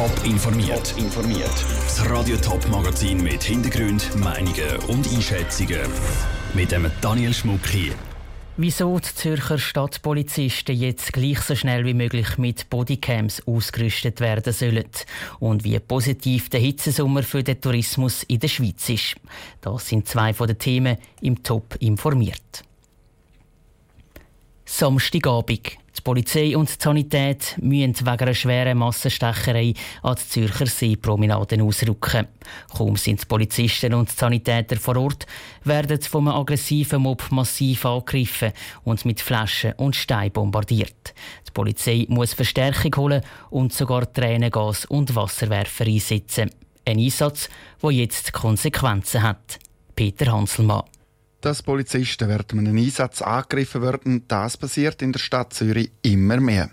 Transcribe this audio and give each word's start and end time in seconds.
Top 0.00 0.24
informiert. 0.24 0.94
informiert. 0.96 1.52
Das 1.84 2.08
Radio 2.08 2.34
Top 2.38 2.66
Magazin 2.70 3.22
mit 3.22 3.42
Hintergrund, 3.42 4.16
Meinungen 4.16 4.78
und 4.88 5.06
Einschätzungen 5.12 5.82
mit 6.54 6.72
dem 6.72 6.90
Daniel 7.02 7.34
Schmuck 7.34 7.66
hier. 7.66 7.92
Wieso 8.56 8.98
die 8.98 9.14
Zürcher 9.14 9.58
Stadtpolizisten 9.58 10.74
jetzt 10.74 11.12
gleich 11.12 11.40
so 11.40 11.54
schnell 11.54 11.84
wie 11.84 11.92
möglich 11.92 12.38
mit 12.38 12.70
Bodycams 12.70 13.46
ausgerüstet 13.46 14.20
werden 14.20 14.54
sollen 14.54 14.88
und 15.38 15.64
wie 15.64 15.78
positiv 15.78 16.48
der 16.48 16.60
Hitzesommer 16.60 17.22
für 17.22 17.42
den 17.42 17.60
Tourismus 17.60 18.22
in 18.22 18.40
der 18.40 18.48
Schweiz 18.48 18.88
ist. 18.88 19.16
Das 19.60 19.86
sind 19.86 20.08
zwei 20.08 20.32
von 20.32 20.46
den 20.46 20.58
Themen 20.58 20.96
im 21.20 21.42
Top 21.42 21.76
informiert. 21.78 22.64
Samstagabend. 24.64 25.72
Polizei 26.10 26.56
und 26.56 26.68
die 26.68 26.82
Sanität 26.82 27.56
müssen 27.60 27.94
wegen 28.00 28.06
einer 28.08 28.34
schweren 28.34 28.78
Massenstecherei 28.78 29.74
an 30.02 30.16
die 30.16 30.28
Zürcher 30.28 30.66
Seepromenaden 30.66 31.60
ausrücken. 31.60 32.26
Kaum 32.76 32.96
sind 32.96 33.22
die 33.22 33.26
Polizisten 33.26 33.94
und 33.94 34.10
die 34.10 34.16
Sanitäter 34.16 34.74
vor 34.74 34.96
Ort, 34.96 35.24
werden 35.62 36.02
vom 36.02 36.26
aggressiven 36.26 37.02
Mob 37.02 37.30
massiv 37.30 37.84
angegriffen 37.84 38.50
und 38.82 39.04
mit 39.04 39.20
Flaschen 39.20 39.74
und 39.74 39.94
Steinen 39.94 40.32
bombardiert. 40.32 41.14
Die 41.46 41.52
Polizei 41.52 42.06
muss 42.08 42.34
Verstärkung 42.34 42.96
holen 42.96 43.22
und 43.50 43.72
sogar 43.72 44.12
Tränengas 44.12 44.86
und 44.86 45.14
Wasserwerfer 45.14 45.84
einsetzen. 45.84 46.50
Ein 46.84 46.98
Einsatz, 46.98 47.48
der 47.80 47.90
jetzt 47.92 48.32
Konsequenzen 48.32 49.22
hat. 49.22 49.60
Peter 49.94 50.32
Hanselmann. 50.32 50.89
Dass 51.40 51.62
Polizisten 51.62 52.28
während 52.28 52.52
einem 52.52 52.76
Einsatz 52.76 53.22
angegriffen 53.22 53.80
werden, 53.80 54.24
das 54.28 54.58
passiert 54.58 55.00
in 55.00 55.12
der 55.12 55.20
Stadt 55.20 55.54
Zürich 55.54 55.90
immer 56.02 56.38
mehr. 56.38 56.70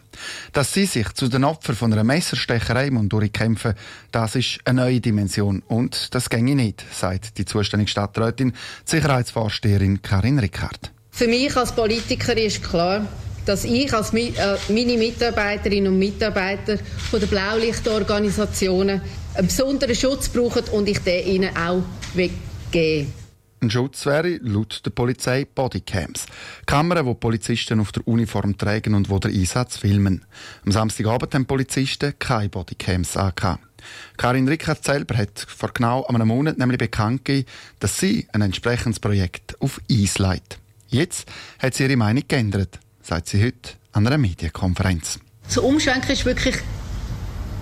Dass 0.51 0.73
sie 0.73 0.85
sich 0.85 1.13
zu 1.13 1.29
den 1.29 1.45
Opfern 1.45 1.75
von 1.75 1.93
einer 1.93 2.03
Messerstecherei 2.03 2.89
durchkämpfen, 2.89 3.75
das 4.11 4.35
ist 4.35 4.59
eine 4.65 4.81
neue 4.81 4.99
Dimension 4.99 5.63
und 5.67 6.13
das 6.13 6.29
ginge 6.29 6.55
nicht, 6.55 6.83
sagt 6.91 7.37
die 7.37 7.45
zuständige 7.45 7.89
Stadträtin, 7.89 8.51
die 8.51 8.91
Sicherheitsvorsteherin 8.91 10.01
Karin 10.01 10.39
Rickard. 10.39 10.91
Für 11.11 11.27
mich 11.27 11.55
als 11.55 11.71
Politiker 11.71 12.35
ist 12.35 12.61
klar, 12.61 13.07
dass 13.45 13.63
ich 13.63 13.93
als 13.93 14.13
äh, 14.13 14.33
meine 14.67 14.97
Mitarbeiterinnen 14.97 15.93
und 15.93 15.99
Mitarbeiter 15.99 16.77
von 17.09 17.21
der 17.21 17.27
Blaulichtorganisationen 17.27 19.01
einen 19.33 19.47
besonderen 19.47 19.95
Schutz 19.95 20.27
brauchen 20.27 20.65
und 20.73 20.89
ich 20.89 20.99
den 20.99 21.25
ihnen 21.25 21.55
auch 21.55 21.81
weggebe. 22.13 23.07
Ein 23.59 23.71
Schutz 23.71 24.05
wäre 24.05 24.37
laut 24.43 24.81
der 24.85 24.91
Polizei 24.91 25.45
Bodycams. 25.45 26.27
Kameras, 26.67 27.05
die 27.05 27.13
Polizisten 27.15 27.79
auf 27.79 27.91
der 27.91 28.07
Uniform 28.07 28.55
tragen 28.55 28.93
und 28.93 29.09
wo 29.09 29.17
der 29.17 29.31
Einsatz 29.31 29.77
filmen. 29.77 30.25
Am 30.63 30.71
Samstagabend 30.71 31.33
haben 31.33 31.47
Polizisten 31.47 32.13
keine 32.19 32.49
Bodycams 32.49 33.17
angehabt. 33.17 33.63
Karin 34.15 34.47
Rickert 34.47 34.83
selber 34.83 35.17
hat 35.17 35.39
vor 35.39 35.71
genau 35.73 36.05
einem 36.05 36.27
Monat 36.27 36.59
nämlich 36.59 36.77
bekannt 36.77 37.25
gegeben, 37.25 37.47
dass 37.79 37.97
sie 37.97 38.27
ein 38.31 38.41
entsprechendes 38.41 38.99
Projekt 38.99 39.59
auf 39.59 39.81
Eis 39.91 40.19
leitet. 40.19 40.59
Jetzt 40.89 41.27
hat 41.57 41.73
sie 41.73 41.83
ihre 41.83 41.97
Meinung 41.97 42.23
geändert, 42.27 42.79
sagt 43.01 43.27
sie 43.27 43.43
heute 43.43 43.71
an 43.91 44.05
einer 44.05 44.19
Medienkonferenz. 44.19 45.19
So 45.47 45.63
umschwenken 45.63 46.11
ist 46.11 46.25
wirklich 46.25 46.57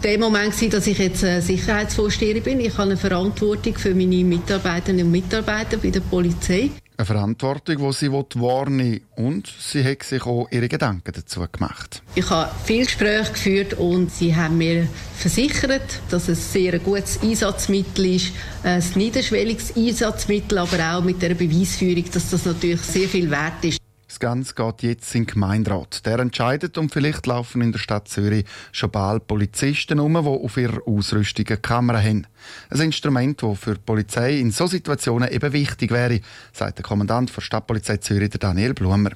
der 0.06 0.20
Moment 0.20 0.62
war, 0.62 0.70
dass 0.70 0.86
ich 0.86 1.00
jetzt 1.00 1.24
äh, 1.24 1.42
Sicherheitsvorsteherin 1.42 2.44
bin. 2.44 2.60
Ich 2.60 2.74
habe 2.74 2.84
eine 2.84 2.98
Verantwortung 2.98 3.76
für 3.76 3.96
meine 3.96 4.24
Mitarbeiterinnen 4.24 5.08
und 5.08 5.12
Mitarbeiter 5.12 5.78
bei 5.78 5.90
der 5.90 6.02
Polizei. 6.02 6.70
Eine 6.96 7.06
Verantwortung, 7.08 7.78
die 7.78 7.94
sie 7.94 8.12
wahrnehmen 8.12 8.92
will. 8.92 9.02
Und 9.16 9.52
sie 9.60 9.84
hat 9.84 10.04
sich 10.04 10.24
auch 10.28 10.48
ihre 10.52 10.70
Gedanken 10.70 11.12
dazu 11.12 11.44
gemacht. 11.52 12.04
Ich 12.14 12.30
habe 12.30 12.52
viele 12.66 12.86
Gespräche 12.86 13.32
geführt 13.34 13.74
und 13.74 14.12
sie 14.12 14.36
haben 14.36 14.60
mir 14.60 14.88
versichert, 15.18 16.00
dass 16.12 16.30
es 16.30 16.54
sehr 16.54 16.76
ein 16.76 16.84
gutes 16.84 17.22
Einsatzmittel 17.24 18.16
ist. 18.16 18.32
Ein 18.64 18.84
niederschwelliges 18.94 19.76
Einsatzmittel, 19.76 20.60
aber 20.60 20.98
auch 20.98 21.04
mit 21.04 21.20
der 21.22 21.34
Beweisführung, 21.34 22.06
dass 22.14 22.30
das 22.30 22.46
natürlich 22.46 22.82
sehr 22.82 23.10
viel 23.10 23.30
wert 23.32 23.64
ist. 23.64 23.80
Das 24.16 24.22
Ganze 24.22 24.56
geht 24.56 24.84
jetzt 24.84 25.14
in 25.14 25.26
den 25.26 25.34
Gemeinderat. 25.34 26.06
Der 26.06 26.20
entscheidet 26.20 26.78
und 26.78 26.94
vielleicht 26.94 27.28
laufen 27.28 27.62
in 27.62 27.74
der 27.74 27.80
Stadt 27.80 28.08
Zürich 28.08 28.46
schon 28.72 28.90
bald 28.90 29.28
Polizisten 29.28 30.00
um, 30.00 30.14
die 30.14 30.20
auf 30.20 30.56
ihrer 30.56 30.88
Ausrüstung 30.88 31.46
eine 31.50 31.58
Kamera 31.58 32.02
haben. 32.02 32.26
Ein 32.70 32.80
Instrument, 32.80 33.44
das 33.44 33.60
für 33.60 33.74
die 33.74 33.82
Polizei 33.86 34.40
in 34.40 34.52
solchen 34.52 34.78
Situationen 34.78 35.30
eben 35.30 35.52
wichtig 35.52 35.92
wäre, 35.92 36.22
sagt 36.54 36.78
der 36.78 36.86
Kommandant 36.86 37.36
der 37.36 37.42
Stadtpolizei 37.42 37.98
Zürich, 37.98 38.30
Daniel 38.30 38.74
Blumer. 38.74 39.10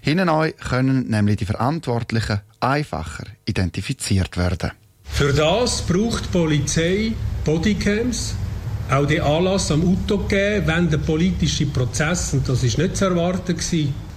Hinten 0.00 0.30
können 0.60 1.08
nämlich 1.08 1.38
die 1.38 1.46
Verantwortlichen 1.46 2.40
einfacher 2.60 3.24
identifiziert 3.46 4.36
werden. 4.36 4.70
Für 5.06 5.32
das 5.32 5.82
braucht 5.82 6.26
die 6.26 6.28
Polizei 6.28 7.12
Bodycams, 7.44 8.36
auch 8.90 9.06
den 9.06 9.22
Anlass 9.22 9.72
am 9.72 9.82
Auto 9.82 10.18
gegeben, 10.18 10.68
wenn 10.68 10.88
der 10.88 10.98
politische 10.98 11.66
Prozess, 11.66 12.32
und 12.32 12.48
das 12.48 12.62
ist 12.62 12.78
nicht 12.78 12.96
zu 12.96 13.06
erwarten 13.06 13.56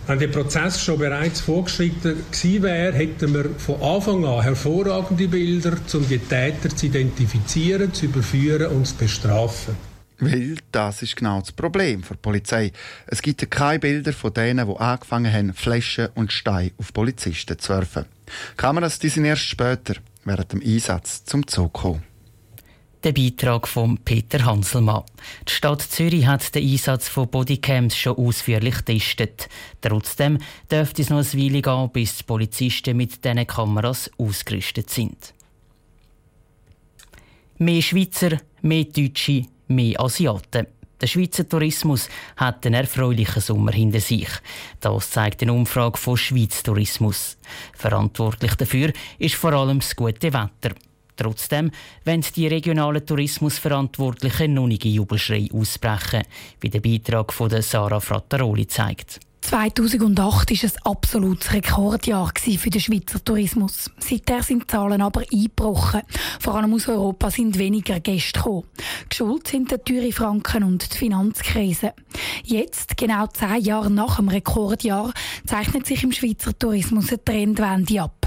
wenn 0.10 0.18
der 0.18 0.28
Prozess 0.30 0.84
schon 0.84 0.98
bereits 0.98 1.40
vorgeschritten 1.40 2.18
gewesen 2.32 2.64
wäre, 2.64 2.94
hätten 2.94 3.32
wir 3.32 3.52
von 3.60 3.80
Anfang 3.80 4.26
an 4.26 4.42
hervorragende 4.42 5.28
Bilder, 5.28 5.78
um 5.94 6.08
die 6.10 6.18
Täter 6.18 6.76
zu 6.76 6.88
identifizieren, 6.88 7.94
zu 7.94 8.06
überführen 8.06 8.72
und 8.72 8.88
zu 8.88 8.96
bestrafen. 8.96 9.78
Weil 10.18 10.58
das 10.72 11.04
ist 11.04 11.16
genau 11.16 11.42
das 11.42 11.52
Problem 11.52 12.02
für 12.02 12.16
die 12.16 12.22
Polizei. 12.22 12.72
Es 13.06 13.22
gibt 13.22 13.50
keine 13.52 13.78
Bilder 13.78 14.12
von 14.12 14.34
denen, 14.34 14.68
die 14.68 14.76
angefangen 14.78 15.32
haben, 15.32 15.54
Flaschen 15.54 16.10
und 16.16 16.34
Steine 16.34 16.72
auf 16.78 16.92
Polizisten 16.92 17.60
zu 17.60 17.70
werfen. 17.70 18.06
Kameras 18.58 18.98
die 18.98 19.10
sind 19.10 19.26
erst 19.26 19.44
später, 19.44 19.94
während 20.26 20.52
dem 20.52 20.62
Einsatz, 20.62 21.24
zum 21.24 21.46
Zug 21.46 21.76
gekommen. 21.76 22.04
Der 23.06 23.14
Beitrag 23.14 23.66
von 23.66 23.98
Peter 24.00 24.44
Hanselmann. 24.44 25.04
Die 25.48 25.54
Stadt 25.54 25.82
Zürich 25.82 26.28
hat 26.28 26.54
den 26.54 26.70
Einsatz 26.70 27.08
von 27.08 27.30
Bodycams 27.30 27.96
schon 27.96 28.18
ausführlich 28.18 28.76
getestet. 28.84 29.48
Trotzdem 29.80 30.38
dürfte 30.70 31.02
es 31.02 31.10
noch 31.10 31.20
eine 31.20 31.34
Weile 31.34 31.62
gehen, 31.62 31.90
bis 31.94 32.18
die 32.18 32.24
Polizisten 32.26 32.98
mit 32.98 33.24
diesen 33.24 33.48
Kameras 33.48 34.12
ausgerüstet 34.18 34.90
sind. 34.90 35.34
Mehr 37.58 37.82
Schweizer, 37.82 38.42
mehr 38.64 38.84
Deutsche, 38.84 39.46
mehr 39.70 39.98
Asiaten. 40.02 40.68
Der 41.00 41.08
Schweizer 41.08 41.48
Tourismus 41.48 42.10
hat 42.36 42.66
einen 42.66 42.82
erfreulichen 42.82 43.42
Sommer 43.42 43.72
hinter 43.72 44.02
sich. 44.02 44.28
Das 44.82 45.12
zeigt 45.12 45.42
eine 45.42 45.54
Umfrage 45.54 45.98
von 45.98 46.18
Schweiz 46.18 46.64
Tourismus. 46.64 47.38
Verantwortlich 47.72 48.56
dafür 48.56 48.92
ist 49.20 49.36
vor 49.36 49.54
allem 49.54 49.80
das 49.80 49.96
gute 49.96 50.34
Wetter. 50.34 50.76
Trotzdem 51.20 51.72
wollen 52.06 52.26
die 52.34 52.48
regionalen 52.48 53.06
Tourismusverantwortlichen 53.06 54.54
noch 54.54 54.68
nicht 54.68 54.86
Jubelschrei 54.86 55.50
ausbrechen, 55.52 56.24
wie 56.62 56.70
der 56.70 56.80
Beitrag 56.80 57.34
von 57.34 57.50
Sarah 57.62 58.00
Frattaroli 58.00 58.68
zeigt. 58.68 59.20
2008 59.42 60.52
war 60.52 60.70
ein 60.70 60.94
absolutes 60.94 61.54
Rekordjahr 61.54 62.32
für 62.38 62.70
den 62.70 62.80
Schweizer 62.80 63.24
Tourismus. 63.24 63.90
Seither 63.98 64.44
sind 64.44 64.64
die 64.64 64.68
Zahlen 64.68 65.02
aber 65.02 65.24
eingebrochen. 65.32 66.04
Vor 66.40 66.56
allem 66.56 66.74
aus 66.74 66.88
Europa 66.88 67.32
sind 67.32 67.58
weniger 67.58 68.00
Gäste 68.00 68.40
gekommen. 68.40 68.66
Geschuld 69.10 69.48
sind 69.48 69.72
der 69.72 69.84
teure 69.84 70.12
Franken 70.14 70.64
und 70.64 70.94
die 70.94 70.98
Finanzkrise. 70.98 71.94
Jetzt, 72.46 72.96
genau 72.96 73.28
zehn 73.28 73.62
Jahre 73.62 73.90
nach 73.90 74.18
dem 74.18 74.30
Rekordjahr, 74.30 75.14
zeichnet 75.46 75.86
sich 75.86 76.04
im 76.04 76.12
Schweizer 76.12 76.58
Tourismus 76.58 77.10
eine 77.10 77.24
Trendwende 77.24 78.04
ab. 78.04 78.19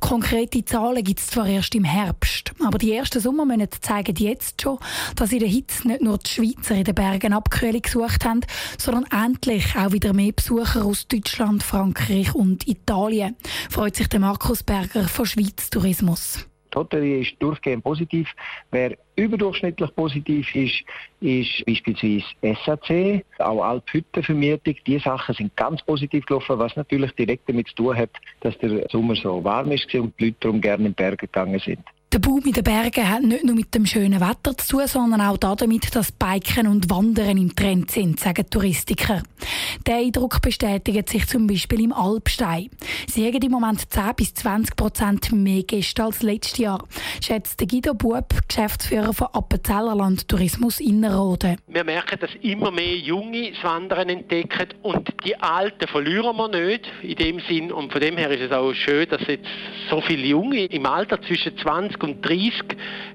Konkrete 0.00 0.64
Zahlen 0.64 1.04
gibt 1.04 1.20
es 1.20 1.28
zwar 1.28 1.46
erst 1.46 1.74
im 1.74 1.84
Herbst, 1.84 2.52
aber 2.64 2.78
die 2.78 2.92
ersten 2.92 3.20
Sommermonate 3.20 3.80
zeigen 3.80 4.16
jetzt 4.16 4.62
schon, 4.62 4.78
dass 5.16 5.32
in 5.32 5.40
der 5.40 5.48
Hitze 5.48 5.88
nicht 5.88 6.02
nur 6.02 6.18
die 6.18 6.30
Schweizer 6.30 6.74
in 6.74 6.84
den 6.84 6.94
Bergen 6.94 7.32
Abkühlung 7.32 7.82
gesucht 7.82 8.24
haben, 8.24 8.40
sondern 8.78 9.06
endlich 9.24 9.76
auch 9.76 9.92
wieder 9.92 10.12
mehr 10.12 10.32
Besucher 10.32 10.84
aus 10.84 11.06
Deutschland, 11.08 11.62
Frankreich 11.62 12.34
und 12.34 12.66
Italien. 12.68 13.36
Freut 13.70 13.96
sich 13.96 14.08
der 14.08 14.20
Markus 14.20 14.62
Berger 14.62 15.08
von 15.08 15.26
Schweiz 15.26 15.70
Tourismus. 15.70 16.46
Die 16.72 16.78
Hotellerie 16.78 17.20
ist 17.22 17.34
durchgehend 17.38 17.84
positiv. 17.84 18.28
Wer 18.70 18.96
überdurchschnittlich 19.16 19.94
positiv 19.94 20.54
ist, 20.54 20.82
ist 21.20 21.64
beispielsweise 21.66 22.24
SAC, 22.64 23.24
auch 23.38 23.62
Alphüttenvermietung. 23.62 24.76
Die 24.86 24.98
Sachen 24.98 25.34
sind 25.34 25.56
ganz 25.56 25.82
positiv 25.82 26.24
gelaufen, 26.24 26.58
was 26.58 26.74
natürlich 26.76 27.12
direkt 27.12 27.48
damit 27.48 27.68
zu 27.68 27.74
tun 27.74 27.96
hat, 27.96 28.10
dass 28.40 28.56
der 28.58 28.88
Sommer 28.88 29.14
so 29.16 29.44
warm 29.44 29.72
ist 29.72 29.94
und 29.94 30.18
die 30.18 30.26
Leute 30.26 30.36
darum 30.40 30.60
gerne 30.60 30.86
in 30.86 30.94
Berge 30.94 31.18
gegangen 31.18 31.60
sind. 31.60 31.80
Der 32.12 32.18
Boom 32.18 32.42
in 32.44 32.52
den 32.52 32.62
Bergen 32.62 33.08
hat 33.08 33.22
nicht 33.22 33.42
nur 33.42 33.54
mit 33.54 33.74
dem 33.74 33.86
schönen 33.86 34.20
Wetter 34.20 34.54
zu 34.58 34.76
tun, 34.76 34.86
sondern 34.86 35.22
auch 35.22 35.38
damit, 35.38 35.94
dass 35.96 36.12
Biken 36.12 36.66
und 36.66 36.90
Wandern 36.90 37.38
im 37.38 37.56
Trend 37.56 37.90
sind, 37.90 38.20
sagen 38.20 38.44
Touristiker. 38.50 39.22
Der 39.86 39.96
Eindruck 39.96 40.42
bestätigt 40.42 41.08
sich 41.08 41.26
zum 41.26 41.46
Beispiel 41.46 41.84
im 41.84 41.94
Alpstein. 41.94 42.68
Sie 43.06 43.26
haben 43.26 43.40
im 43.40 43.50
Moment 43.50 43.90
10 43.90 44.14
bis 44.14 44.34
20 44.34 44.76
Prozent 44.76 45.32
mehr 45.32 45.62
Gäste 45.62 46.04
als 46.04 46.22
letztes 46.22 46.58
Jahr, 46.58 46.86
schätzt 47.24 47.66
Guido 47.66 47.94
Bub, 47.94 48.28
Geschäftsführer 48.46 49.14
von 49.14 49.28
Appenzellerland 49.32 50.28
Tourismus 50.28 50.80
Innerrhoden. 50.80 51.56
Wir 51.66 51.84
merken, 51.84 52.18
dass 52.20 52.30
immer 52.42 52.70
mehr 52.70 52.94
Junge 52.94 53.52
das 53.52 53.64
Wandern 53.64 54.10
entdecken 54.10 54.68
und 54.82 55.08
die 55.24 55.34
Alten 55.36 55.88
verlieren 55.88 56.36
wir 56.36 56.48
nicht 56.48 56.84
in 57.02 57.16
dem 57.16 57.40
Sinn. 57.48 57.72
Und 57.72 57.90
von 57.90 58.02
dem 58.02 58.18
her 58.18 58.30
ist 58.30 58.42
es 58.42 58.52
auch 58.52 58.74
schön, 58.74 59.08
dass 59.08 59.22
jetzt 59.26 59.48
so 59.88 60.02
viele 60.02 60.26
Junge 60.26 60.66
im 60.66 60.84
Alter 60.84 61.18
zwischen 61.22 61.56
20 61.56 62.01
20 62.01 62.01
und 62.02 62.24
30 62.26 62.52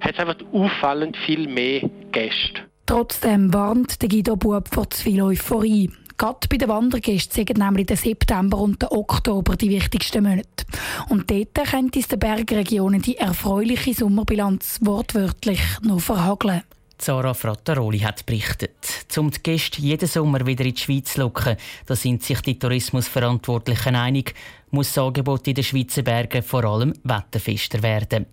hat 0.02 0.14
es 0.14 0.20
einfach 0.20 0.38
auffallend 0.54 1.18
viel 1.26 1.48
mehr 1.48 1.90
Gäste. 2.12 2.62
Trotzdem 2.86 3.54
warnt 3.54 4.02
der 4.02 4.10
Guido 4.10 4.36
Bub 4.36 4.70
vor 4.70 4.90
zu 4.90 5.04
viel 5.04 5.22
Euphorie. 5.22 5.92
Gerade 6.18 6.48
bei 6.50 6.58
den 6.58 6.70
Wandergästen 6.70 7.46
sind 7.46 7.58
nämlich 7.60 7.86
der 7.86 7.98
September 7.98 8.58
und 8.58 8.82
der 8.82 8.92
Oktober 8.92 9.56
die 9.56 9.70
wichtigsten 9.70 10.24
Monate. 10.24 10.66
Und 11.10 11.30
dort 11.30 11.70
könnte 11.70 12.00
es 12.00 12.08
den 12.08 12.18
Bergregionen 12.18 13.02
die 13.02 13.18
erfreuliche 13.18 13.94
Sommerbilanz 13.94 14.80
wortwörtlich 14.82 15.62
noch 15.84 16.00
verhageln. 16.00 16.64
Zara 16.98 17.36
Frattaroli 17.36 18.00
hat 18.00 18.26
berichtet. 18.26 19.06
Um 19.16 19.30
die 19.30 19.44
Gäste 19.44 19.82
jeden 19.82 20.08
Sommer 20.08 20.46
wieder 20.48 20.66
in 20.66 20.74
die 20.74 20.82
Schweiz 20.82 21.14
zu 21.14 21.22
locken, 21.22 21.56
da 21.86 21.96
sind 21.96 22.24
sich 22.24 22.42
die 22.42 22.58
Tourismusverantwortlichen 22.58 23.96
einig, 23.96 24.34
muss 24.72 24.94
das 24.94 25.04
Angebot 25.04 25.48
in 25.48 25.56
den 25.56 25.64
Schweizer 25.64 26.02
Bergen 26.02 26.44
vor 26.44 26.64
allem 26.64 26.94
wetterfester 27.04 27.82
werden. 27.84 28.26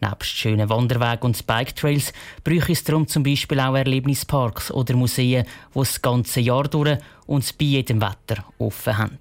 Nebst 0.00 0.30
schönen 0.30 0.68
Wanderwegen 0.68 1.22
und 1.22 1.46
Bike-Trails 1.46 2.12
bräuchte 2.44 2.72
es 2.72 2.84
darum 2.84 3.06
zum 3.06 3.22
Beispiel 3.22 3.60
auch 3.60 3.74
Erlebnisparks 3.74 4.70
oder 4.70 4.96
Museen, 4.96 5.44
die 5.74 5.78
das 5.78 6.00
ganze 6.00 6.40
Jahr 6.40 6.64
durch 6.64 6.98
und 7.26 7.58
bei 7.58 7.64
jedem 7.64 8.00
Wetter 8.00 8.44
offen 8.58 8.98
haben. 8.98 9.18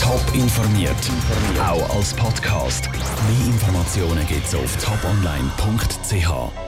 Top 0.00 0.22
informiert, 0.34 0.96
auch 1.60 1.96
als 1.96 2.14
Podcast. 2.14 2.88
Mehr 2.90 3.46
Informationen 3.46 4.26
gibt 4.26 4.46
es 4.46 4.54
auf 4.54 4.76
toponline.ch. 4.82 6.67